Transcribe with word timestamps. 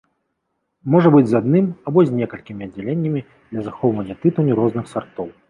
Можа 0.95 1.11
быць 1.15 1.27
з 1.31 1.35
адным 1.39 1.67
або 1.91 1.99
з 2.07 2.15
некалькімі 2.21 2.61
аддзяленнямі 2.69 3.23
для 3.51 3.61
захоўвання 3.69 4.19
тытуню 4.27 4.53
розных 4.63 4.91
сартоў. 4.95 5.33